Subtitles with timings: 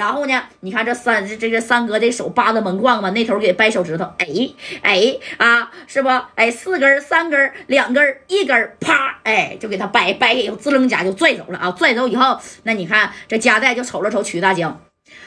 [0.00, 4.26] 然后呢，你看这三这这三哥这手扒着门框嘛，那头给掰手指头，哎
[4.80, 6.08] 哎啊，是不？
[6.36, 11.70] 哎，四根、三根、两根、一根，啪，哎，就给他掰掰给滋楞家就拽走了啊！
[11.72, 14.80] 拽走以后，那你看这夹带就瞅了瞅曲大江，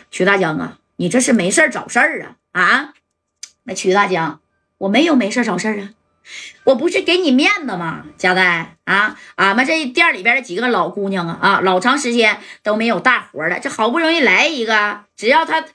[0.09, 2.93] 曲大江啊，你这是没事找事儿啊啊！
[3.65, 4.39] 那曲大江，
[4.79, 5.89] 我没有没事找事儿啊。
[6.63, 8.05] 我不是给你面子吗？
[8.17, 15.65] 佳代啊，俺们这店里边的几个老姑娘啊啊，老长时间都没有大活了，这好不容易来一个，只要他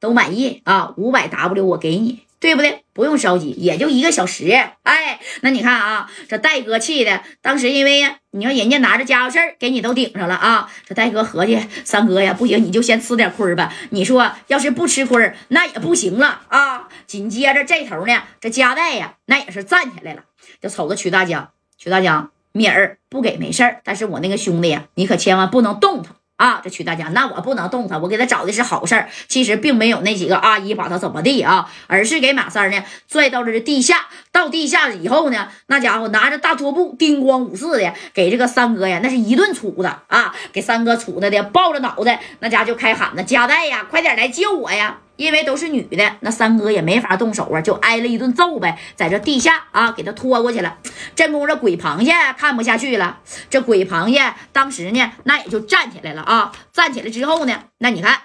[0.00, 2.20] 都满意啊，五百 W 我给你。
[2.44, 2.84] 对不对？
[2.92, 4.50] 不用着急，也就一个小时。
[4.82, 8.02] 哎，那你看啊，这戴哥气的，当时因为，
[8.32, 10.70] 你看人家拿着家伙事儿给你都顶上了啊。
[10.86, 13.72] 这戴哥合计，三哥呀，不行，你就先吃点亏吧。
[13.92, 16.90] 你说要是不吃亏，那也不行了啊。
[17.06, 20.24] 紧接着这头呢，这加代呀，那也是站起来了，
[20.60, 26.10] 就瞅着曲大江，曲大江，米儿不给没事儿，但是我那个兄弟呀，你可千万不能动他。
[26.36, 29.08] 啊，这曲大江，那我不能动他，我给他找的是好事儿。
[29.28, 34.06] 其实并没有那几个阿姨把他怎么地啊，而是给马三呢拽到了这地下。
[34.32, 50.78] 到地下以后呢，那家伙拿着大拖布，叮咣五四的给这个三哥呀，那是一顿杵的啊，给三哥杵的的抱着脑袋，那家就开喊了：“加代呀，快点来救我呀！”因为都是女的，那三哥也没法动手啊，就挨了一顿揍呗，在这地下啊，给他拖过去了。
[51.14, 56.52] 正宫这鬼螃蟹看不下去了，这鬼螃蟹当时呢，那也就站起来了啊。
[56.72, 58.18] 站起来之后呢，那你看，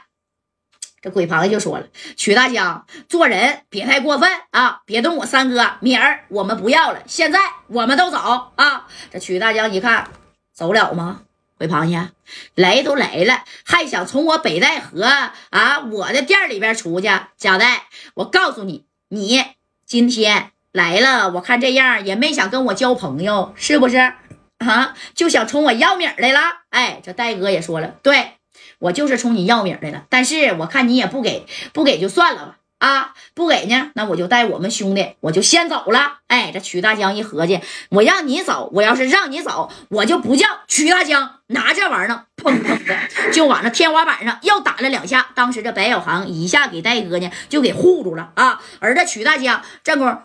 [1.02, 1.88] 这鬼螃蟹就说了
[2.18, 8.18] ：“曲大江做人别太过分啊，别动我三哥米儿，我们不要了，现在我们都走
[8.56, 10.10] 啊。”这曲大江一看，
[10.54, 11.22] 走了吗？
[11.60, 12.10] 鬼螃蟹
[12.56, 17.10] 来都来了，还想从我北戴河啊我的店里边出去？
[17.38, 19.44] 贾代，我告诉你，你
[19.86, 23.98] 今天来了，我看这样也没想跟我交朋友，是不是
[24.60, 24.96] 啊？
[25.14, 26.40] 就想冲我要米来了？
[26.70, 28.36] 哎，这戴哥也说了，对
[28.80, 32.59] 我就是冲你要米来了，但是我看你也不给，不给就算了吧。
[32.80, 36.20] 啊，不给呢，那我就带我们兄弟，我就先走了。
[36.28, 37.60] 哎，这曲大江一合计，
[37.90, 41.36] 我让你走，我要是让你走，我就不叫曲大江。
[41.48, 45.28] 拿这玩意儿，砰砰的就往那天花板上又打了两下。
[45.36, 48.62] 当时这白小航一下给戴哥呢就给护住了啊。
[48.80, 50.22] 而这曲大江这功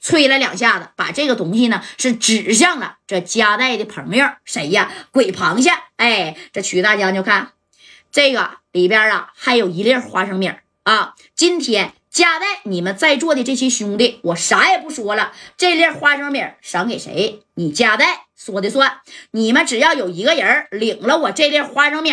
[0.00, 4.90] 吹了两下子，把这个东西呢是指向了这夹带的朋友谁呀？
[5.12, 5.70] 鬼螃蟹。
[5.96, 7.52] 哎，这曲大江就看
[8.10, 10.50] 这个里边啊，还有一粒花生米
[10.84, 15.32] 啊，今天夹带你们在座的这些兄弟，我啥也不说了。
[15.56, 17.42] 这粒花生米赏给谁？
[17.54, 19.00] 你夹带说的算。
[19.30, 22.10] 你们只要有一个人领了我这粒花生米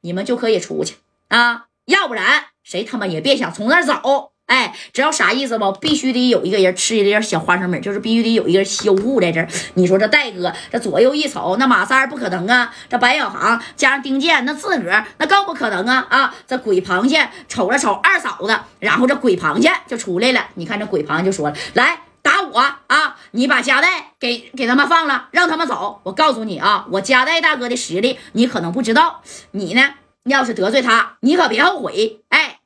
[0.00, 0.96] 你们就可以出去
[1.28, 4.32] 啊，要不然谁他妈也别想从那儿走。
[4.48, 5.70] 哎，知道啥意思不？
[5.72, 9.46] 必须得有一个人吃一粒小花生米，就是必须得有一个人修护在这儿。
[9.74, 12.74] 你说这戴哥这左右一瞅，那马三不可能啊。
[12.88, 16.34] 这白小航加上丁健，那自个儿那更不可能啊啊！
[16.46, 20.46] 这鬼螃蟹瞅了瞅二嫂子，然后这鬼螃蟹就出来了。
[20.54, 23.16] 你看这鬼螃蟹就说了：“来打我啊！
[23.32, 26.00] 你把夹带给给他们放了，让他们走。
[26.04, 29.20] 我告诉你啊，我夹带大哥的实力你可能不知道。
[29.50, 29.90] 你呢，
[30.24, 32.20] 要是得罪他，你可别后悔。
[32.30, 32.57] 哎。”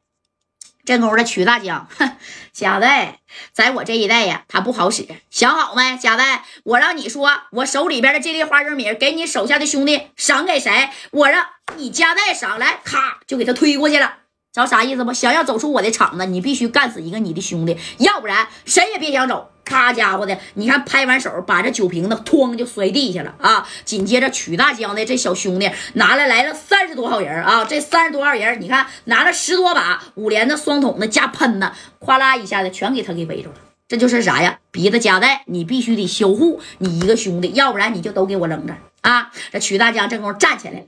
[0.85, 2.17] 这功夫的曲大江，哼，
[2.53, 2.87] 小子，
[3.53, 5.07] 在我这一代呀，他不好使。
[5.31, 6.23] 想好没，小子？
[6.65, 10.91] 我让你说，我手里边的这粒花生米，给你手下的兄弟赏给谁？
[11.13, 14.15] 我让你夹带赏来，咔就给他推过去了。
[14.53, 15.13] 知道啥意思不？
[15.13, 19.53] 想要走出我的场子，你必须干死一个你的兄弟，要不然谁也别想走。
[19.73, 23.67] 他家伙的，你看拍完手，把这酒瓶子哐就摔地下了啊！
[23.85, 27.65] 紧接着曲大江的这小兄弟拿来来了三十多号人啊！
[27.65, 33.55] 这三十多号人，你看拿了十多把五连的双筒子加喷子，哗啦一下子全给他给围住了。
[33.89, 34.59] 这就是啥呀？
[34.71, 39.31] 鼻子夹带，你必须得修护你一个兄弟，要不然你就都给我扔这啊！
[39.51, 40.87] 这曲大江这功夫站起来了，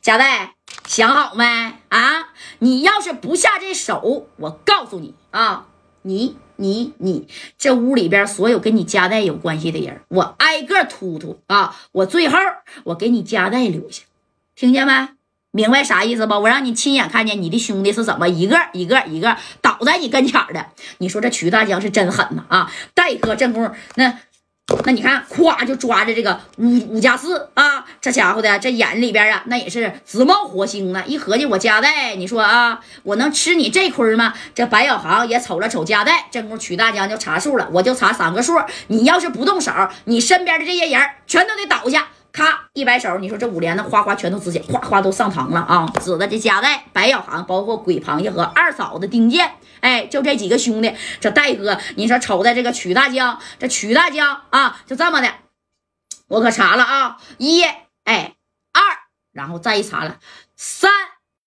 [0.00, 0.54] 夹带
[0.86, 1.44] 想好没
[1.88, 2.28] 啊？
[2.58, 5.66] 你要是不下这手，我告诉你啊，
[6.02, 6.36] 你。
[6.62, 11.74] 你你这屋里边所有跟你家代有关系的人，我挨个突突啊！
[11.92, 12.36] 我最后
[12.84, 14.02] 我给你家代留下，
[14.54, 15.08] 听见没？
[15.52, 16.34] 明白啥意思不？
[16.34, 20.66] 我让你亲眼看见你的兄弟是怎么一个一个一个倒在你跟前的。
[20.98, 22.70] 你说这曲大江是真狠呐啊！
[22.92, 24.18] 戴哥正宫那。
[24.84, 31.02] 那你看，咵就抓着这个五五加四啊，这家伙的这眼里边啊，那也是直冒火星呢。
[31.06, 34.32] 一合计，我家代，你说啊，我能吃你这亏吗？
[34.54, 38.58] 这白小航也瞅了瞅家代，这功夫曲大江就查数了，我就查三个数。
[38.88, 39.72] 你要是不动手，
[40.04, 42.08] 你身边的这些人全都得倒下。
[42.32, 45.92] 咔一摆手，你说这五连的哗哗全都直接哗哗都上膛了啊！
[46.00, 50.94] 指的这家代、白小航，包括鬼螃蟹和二嫂子丁健，哎，就这几个兄弟。
[51.20, 55.32] 这戴哥，你说瞅在这个曲大江，这曲大江啊，就这么的，
[56.28, 57.62] 我可查了啊，一
[58.04, 58.34] 哎
[58.72, 58.82] 二，
[59.32, 60.18] 然后再一查了
[60.56, 60.90] 三。